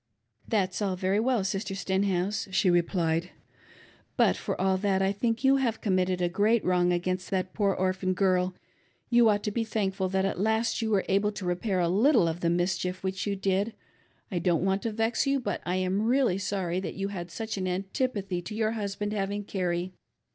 [0.55, 1.45] "That's all very jyell.
[1.45, 3.29] Sister Stenhouse," she replied,"
[4.19, 7.75] butf i^qr all th^t, I think you have committed a great wrong against that poor
[7.75, 8.55] orphan girl.
[9.11, 12.27] You ought to be thankful that at last you were able to repair a little
[12.27, 13.73] of the mischief which you did.
[14.31, 17.55] I don't want to vex you, but I am really sorry that you had such
[17.59, 19.93] an antipathy to your husband having Carrie.